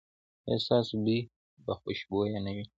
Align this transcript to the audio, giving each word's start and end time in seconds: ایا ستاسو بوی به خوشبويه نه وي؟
ایا 0.45 0.57
ستاسو 0.65 0.93
بوی 1.03 1.19
به 1.65 1.73
خوشبويه 1.79 2.39
نه 2.45 2.51
وي؟ 2.55 2.65